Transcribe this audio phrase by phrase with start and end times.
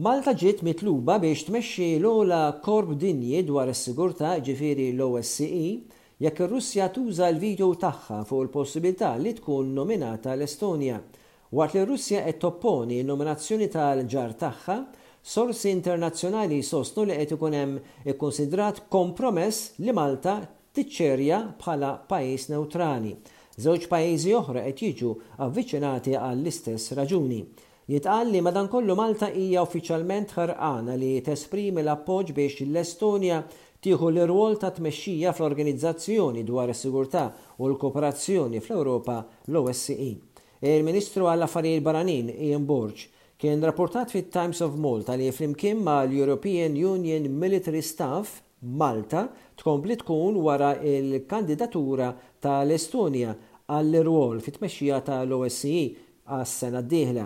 [0.00, 5.66] Malta ġiet mitluba biex tmexxi l-ola korb dinji dwar is-sigurtà ġifieri l-OSCE
[6.24, 11.02] jekk ir-Russja tuża l-video tagħha fuq il-possibilità li tkun nominata l-Estonja.
[11.52, 14.76] Waqt li r-Russja qed topponi nominazzjoni tal-ġar tagħha,
[15.34, 20.38] sorsi internazzjonali sostnu li qed ikun hemm ikkonsidrat kompromess li Malta
[20.78, 23.12] tiċċerja bħala pajjiż neutrali.
[23.66, 25.12] Żewġ pajjiżi oħra qed jiġu
[25.44, 27.42] avviċinati għall-istess raġuni.
[27.90, 28.38] Jitqal li
[28.70, 33.40] kollu Malta hija uffiċjalment ħarqana li tesprimi l-appoġġ biex l-Estonja
[33.82, 37.24] tieħu l-irwol ta' tmexxija fl-organizzazzjoni dwar is-sigurtà
[37.58, 39.16] u l-kooperazzjoni fl-Ewropa
[39.50, 40.10] l-OSCE.
[40.62, 42.94] Il-Ministru għall-Affarijiet Baranin Ian Borg,
[43.40, 49.24] kien rapportat fit Times of Malta li flimkien ma' l-European Union Military Staff Malta
[49.58, 53.34] tkompli tkun wara il-kandidatura tal-Estonja
[53.66, 55.82] għall-irwol fit-tmexxija tal-OSCE
[56.38, 57.22] għas sena d-dieħla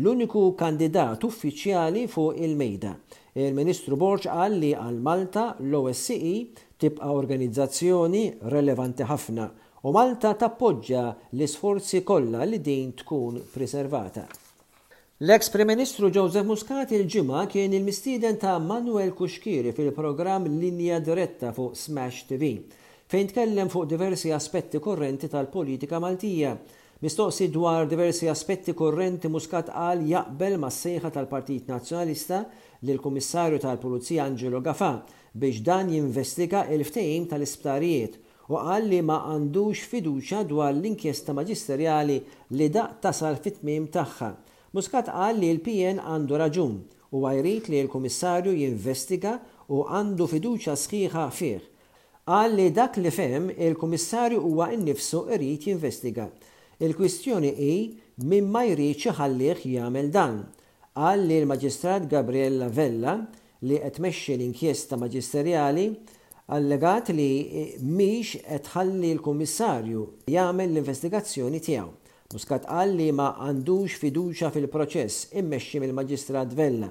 [0.00, 2.92] l-uniku kandidat uffiċjali fuq il-mejda.
[3.34, 6.34] Il-Ministru Borġ qal li għal Malta l-OSCE
[6.80, 8.22] tibqa' organizzazzjoni
[8.54, 9.48] relevanti ħafna
[9.84, 11.02] u Malta tappoġġa
[11.34, 14.24] l-isforzi kollha li din tkun preservata.
[15.24, 21.74] L-ex Prim ministru Joseph Muscat il-ġimgħa kien il-mistieden ta' Manuel Kuxkiri fil-programm Linja Diretta fuq
[21.78, 22.54] Smash TV
[23.14, 26.50] fejn tkellem fuq diversi aspetti korrenti tal-politika Maltija
[27.02, 32.38] Mistoqsi dwar diversi aspetti korrenti muskat għal jaqbel ma' sejħa tal-Partit Nazjonalista
[32.86, 34.90] l kummissarju tal-Pulizija Angelo Gaffa
[35.34, 38.14] biex dan jinvestiga il-ftejim tal-isptarijiet
[38.46, 42.20] u qal li ma għandux fiduċa dwar l-inkjesta maġisterjali
[42.54, 44.30] li da tasal fit-tmim tagħha.
[44.78, 46.78] Muskat qal li l-PN għandu raġun
[47.10, 49.34] u għajrit li l-kummissarju jinvestiga
[49.66, 51.60] u għandu fiduċa sħiħa fih.
[52.30, 56.30] Qal li dak li fem il-kummissarju huwa in-nifsu irrit jinvestiga.
[56.78, 60.40] Il-kwistjoni hi minn ma jrid ħallih jagħmel dan.
[60.94, 63.14] Qal li l-Maġistrat Gabriella Vella
[63.68, 65.84] li qed tmexxi l-inkjesta maġisterjali
[66.56, 67.28] allegat li
[67.78, 70.02] miex qed ħalli l-Kummissarju
[70.34, 71.90] jagħmel l-investigazzjoni tiegħu.
[72.34, 76.90] Muscat qal li ma għandux fiduċa fil-proċess immexxi mill-Maġistrat Vella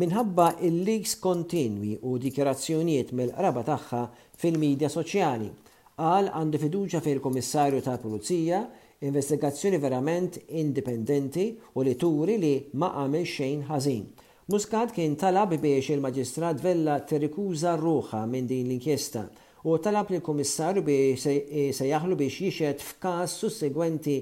[0.00, 4.04] minħabba il-leaks kontinwi u dikjerazzjonijiet mill-qraba tagħha
[4.44, 5.48] fil-medja soċjali.
[5.96, 8.62] Qal għandu fiduċa fil-Kummissarju tal-Pulizija
[9.06, 14.04] investigazzjoni verament indipendenti u li turi li ma għamil xejn ħażin.
[14.52, 19.24] Muscat kien talab biex il-Maġistrat Vella Terikuza ruħa minn din l-inkjesta
[19.66, 24.16] u talab li l-Komissarju biex eh, se jaħlu biex jixed f'każ sussegwenti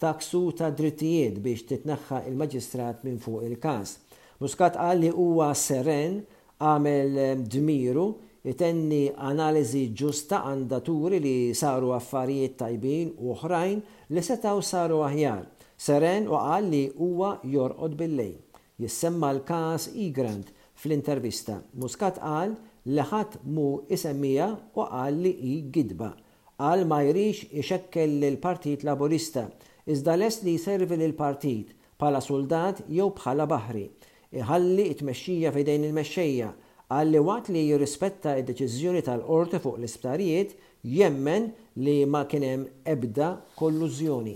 [0.00, 3.96] ta' ksu ta' drittijiet biex titneħħa il-Maġistrat minn fuq il-każ.
[4.42, 6.22] Muscat qal li huwa seren
[6.58, 8.08] għamel eh, dmiru
[8.48, 13.78] itenni analizi ġusta għanda turi li saru affarijiet tajbin u oħrajn
[14.14, 15.44] li setaw saru aħjar.
[15.86, 18.34] Seren u qal li huwa jorqod billej.
[18.78, 21.56] Jissemma l-kas Igrant fl-intervista.
[21.72, 22.52] Muscat qal
[22.84, 26.12] li ħadd mu isemmija u qal li i gidba.
[26.60, 29.46] Għal ma jrix ixekkel l-Partit Laburista
[29.90, 33.88] iżda les li jservi l-partit bħala soldat jew bħala baħri.
[34.36, 36.52] Iħalli it-mexxija fidejn il-mexxejja
[36.92, 40.50] għalli waqt li jirrispetta id-deċiżjoni tal-qorti fuq l-isptarijiet
[40.84, 41.46] jemmen
[41.80, 44.34] li ma kienem ebda kollużjoni.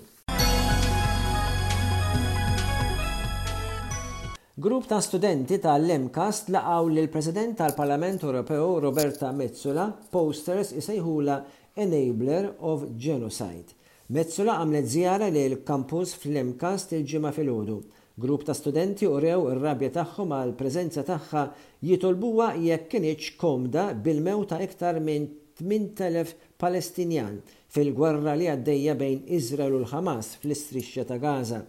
[4.59, 11.37] Grupp ta' studenti tal lemkast laqaw li l-President tal-Parlament Ewropew Roberta Mezzula posters isejħula
[11.79, 13.77] Enabler of Genocide.
[14.09, 17.79] Mezzula għamlet zjara li l-kampus fl lemkast il-ġimma fil-ħodu
[18.21, 21.43] Grupp ta' studenti u rew ir-rabja tagħhom għal preżenza tagħha
[21.87, 25.29] jitolbuha jekk kienx komda bil mewta iktar minn
[25.63, 27.37] 8000 Palestinjan
[27.77, 31.61] fil-gwerra li għaddejja bejn Izrael u l-Ħamas fl-istrixxa ta' Gaza.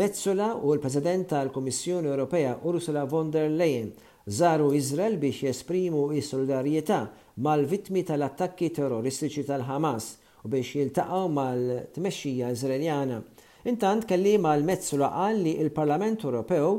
[0.00, 3.92] Mezzola u l-President tal-Kummissjoni Ewropea Ursula von der Leyen
[4.26, 7.04] żaru Izrael biex jesprimu is-solidarjetà
[7.42, 10.10] mal-vittmi tal-attakki terroristiċi tal-Ħamas
[10.42, 13.22] u biex jiltaqgħu mal-tmexxija Izraeljana.
[13.66, 16.74] Intant kelli mal-mezzu laqal li il-Parlament Ewropew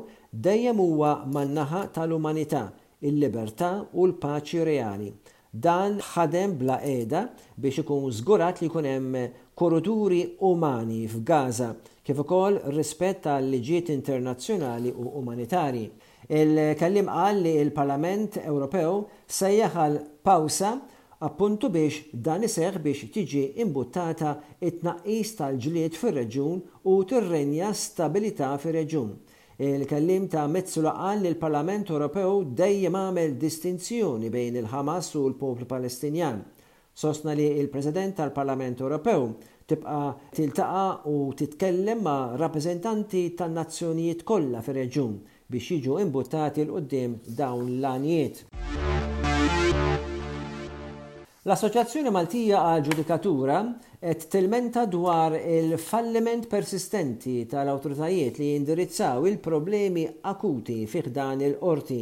[0.45, 2.67] dejjem huwa man-naħa tal-umanità,
[3.01, 5.09] il-libertà u l-paċi reali.
[5.49, 7.23] Dan ħadem bla qiegħda
[7.57, 9.17] biex ikun żgurat li jkun hemm
[9.57, 11.71] korruturi umani f'Gaza
[12.05, 15.87] kif ukoll rispett tal-liġijiet internazzjonali u umanitarji.
[16.29, 20.75] Il-kellim qal li il-Parlament Ewropew sejjaħal pawsa
[21.23, 24.33] appuntu biex dan iseħ biex tiġi imbuttata
[24.63, 29.13] it-naqis tal-ġlied fir-reġun u tirrenja stabilita fir-reġun.
[29.65, 36.41] Il-kellim ta' Metzula qal li l-Parlament Ewropew dejjem għamel distinzjoni bejn il-Ħamas u l-poplu Palestinjan.
[36.95, 39.29] Sosna li il-President tal-Parlament Ewropew
[39.65, 40.01] tibqa
[40.35, 48.43] tiltaqa u titkellem ma' rappresentanti tan-nazzjonijiet kollha fir-reġun biex jiġu imbuttati l-qoddim dawn l-anijiet.
[51.45, 53.57] L-Assoċjazzjoni Maltija għal Ġudikatura
[54.01, 61.99] qed tilmenta dwar il-falliment persistenti tal-awtoritajiet li jindirizzaw il-problemi akuti fiħdan il-qorti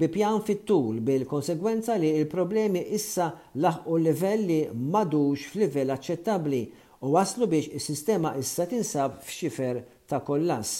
[0.00, 3.28] bi pjan fit-tul bil-konsegwenza li il-problemi issa
[3.66, 6.62] laħqu l-livelli li madux f'livell aċċettabbli
[7.04, 10.72] u waslu biex is-sistema issa tinsab f'xifer ta' kollass.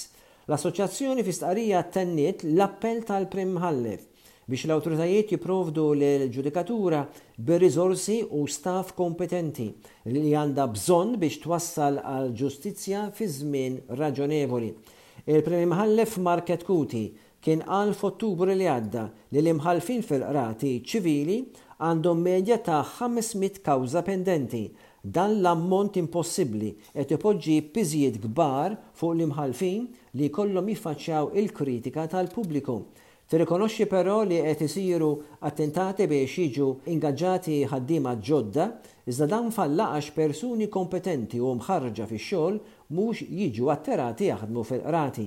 [0.48, 4.08] L-Assoċjazzjoni fi stqarrija tenniet l-appell tal-Prim Hallef
[4.46, 7.00] biex l-autoritajiet jiprovdu l-ġudikatura
[7.46, 9.64] bir-rizorsi u staff kompetenti
[10.14, 14.68] li għanda bżonn biex twassal għal ġustizzja fi żmien raġonevoli.
[15.34, 17.02] Il-Premi Mħallef Market Kuti
[17.42, 19.02] kien għal f'Ottubru li għadda
[19.34, 21.40] li l-imħalfin fil-qrati ċivili
[21.82, 24.62] għandhom medja ta' 500 kawza pendenti
[25.02, 29.90] dan l-ammont impossibli qed ipoġġi piżijiet kbar fuq l-imħalfin
[30.22, 32.78] li kollhom jiffaċċjaw il-kritika tal-pubbliku.
[33.26, 35.08] Tirrikonoxxi però li qed isiru
[35.48, 38.66] attentati biex jiġu ingaġġati ħaddiema ġodda
[39.10, 42.60] iżda dan fallaqax persuni kompetenti u mħarġa fix-xogħol
[42.94, 45.26] mhux jiġu atterati jaħdmu fil-qrati.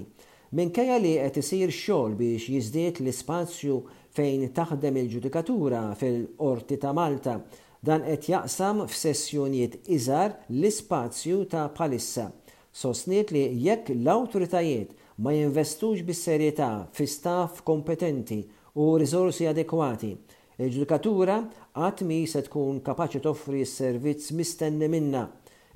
[0.56, 3.76] Minkejja li qed isir xogħol biex jiżdied l-ispazju
[4.16, 7.36] fejn taħdem il-ġudikatura fil-Qorti ta' Malta,
[7.84, 12.30] dan qed jaqsam f'sessjonijiet iżar l-ispazju ta' palissa.
[12.72, 18.38] Sostniet li jekk l-awtoritajiet ma jinvestux bis-serjetà fi staff kompetenti
[18.80, 20.14] u risorsi adekwati.
[20.60, 21.36] Il-ġudikatura
[21.80, 25.26] għat mi se tkun kapaċi toffri s-servizz mistenni minna.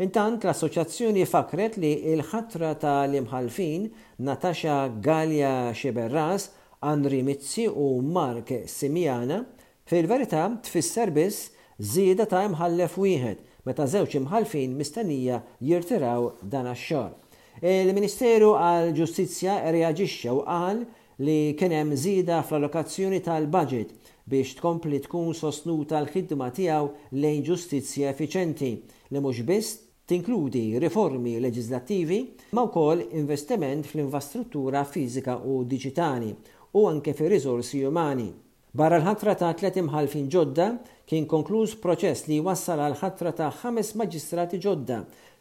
[0.04, 3.90] Intant l-assoċjazzjoni fakret li il-ħatra tal-imħalfin
[4.28, 4.78] Natasha
[5.10, 6.50] Galja Xeberras,
[6.84, 9.42] Andri Mizzi u Mark Simiana,
[9.88, 17.20] fil-verità tfisser biss zieda ta' imħallef wieħed meta żewġ imħalfin mistennija jirtiraw dan ax-xogħol.
[17.62, 20.80] Il-Ministeru għal Ġustizzja reaġixxa u qal
[21.28, 23.94] li kien hemm żieda fl-allokazzjoni tal-budget
[24.32, 29.78] biex tkompli tkun sostnuta l-ħidma tiegħu lejn ġustizzja effiċenti li mhux biss
[30.10, 32.20] tinkludi riformi leġislattivi
[32.58, 36.34] ma wkoll investiment fl-infrastruttura fiżika u diġitali
[36.80, 38.32] u anke fi risorsi umani.
[38.74, 40.64] Barra l-ħatra ta' tlet imħalfin ġodda
[41.06, 44.96] kien konkluż proċess li wassal għal ħatra ta' ħames maġistrati ġodda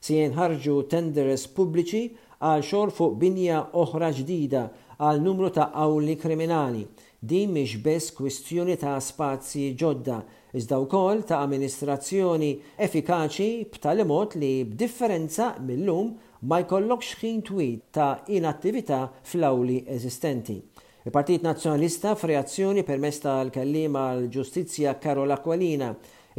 [0.04, 2.02] se jenħarġu tenders pubbliċi
[2.44, 4.66] għal xogħol fuq binja oħra ġdida
[4.98, 6.84] għal numru ta' awli kriminali.
[7.32, 10.20] Din mhix biss kwistjoni ta' spazji ġodda,
[10.52, 12.52] iżda wkoll ta' amministrazzjoni
[12.84, 16.12] effikaċi b'tali mod li b'differenza mill-lum
[16.52, 20.60] ma jkollokx ħin twid ta' inattività fl-awli eżistenti.
[21.04, 25.88] Il-Partit Nazzjonalista f'reazzjoni permess tal-kallima l-ġustizzja Karola Kwalina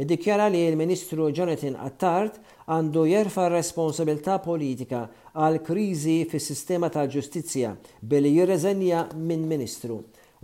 [0.00, 2.38] iddikjara li l-Ministru Jonathan Attard
[2.72, 5.02] għandu jerfa responsabilta politika
[5.36, 9.98] għal kriżi fis sistema tal-ġustizzja billi jirreżenja minn Ministru.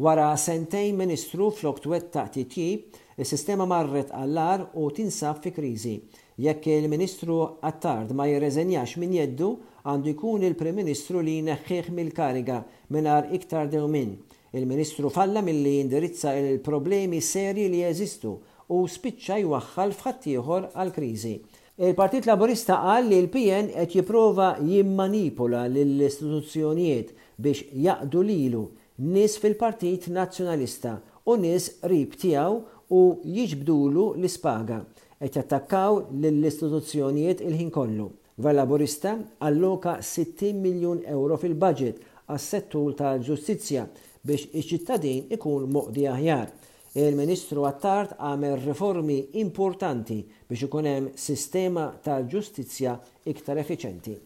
[0.04, 5.96] Wara sentejn Ministru flok twetta titjib, il-sistema marret għallar u tinsab fi kriżi
[6.44, 9.54] jekk il-Ministru Attard ma jirreżenjax min jeddu
[9.88, 12.56] għandu jkun il-Prim Ministru li jneħħiħ mill-kariga
[12.92, 14.10] mingħajr iktar dewmin.
[14.52, 18.34] Il-Ministru falla milli jindirizza il-problemi serji li jeżistu
[18.74, 21.32] u spiċċa jwaħħal fħattijħor għal-kriżi.
[21.80, 28.66] Il-Partit Laburista qal li l-PN qed jipprova jimmanipula lill-istituzzjonijiet biex jaqdu lilu
[29.06, 32.60] nis fil-Partit Nazzjonalista u nis rib tiegħu
[32.92, 34.82] u jiġbdulu l-ispaga
[35.20, 38.10] qed jattakkaw lill-istituzzjonijiet il-ħin kollu.
[38.40, 41.98] Gvern Laburista alloka 60 miljun euro fil-budget
[42.32, 43.82] għas-settur tal-ġustizzja
[44.30, 46.46] biex iċ-ċittadin ikun moqdi aħjar.
[47.04, 52.96] Il-Ministru għattart għamel reformi importanti biex ikun hemm sistema tal-ġustizzja
[53.34, 54.16] iktar effiċenti.